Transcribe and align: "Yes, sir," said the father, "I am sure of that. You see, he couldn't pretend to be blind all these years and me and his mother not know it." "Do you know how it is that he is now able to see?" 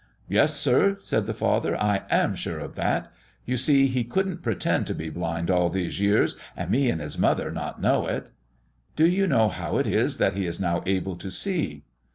"Yes, 0.27 0.55
sir," 0.55 0.97
said 0.99 1.27
the 1.27 1.33
father, 1.35 1.79
"I 1.79 2.01
am 2.09 2.33
sure 2.33 2.57
of 2.57 2.73
that. 2.73 3.11
You 3.45 3.55
see, 3.55 3.85
he 3.85 4.03
couldn't 4.03 4.41
pretend 4.41 4.87
to 4.87 4.95
be 4.95 5.11
blind 5.11 5.51
all 5.51 5.69
these 5.69 5.99
years 5.99 6.37
and 6.57 6.71
me 6.71 6.89
and 6.89 6.99
his 6.99 7.19
mother 7.19 7.51
not 7.51 7.79
know 7.83 8.07
it." 8.07 8.31
"Do 8.95 9.07
you 9.07 9.27
know 9.27 9.47
how 9.47 9.77
it 9.77 9.85
is 9.85 10.17
that 10.17 10.33
he 10.33 10.47
is 10.47 10.59
now 10.59 10.81
able 10.87 11.17
to 11.17 11.29
see?" 11.29 11.83